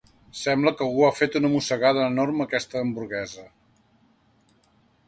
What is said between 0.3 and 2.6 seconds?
Sembla que algú ha fet una mossegada enorme a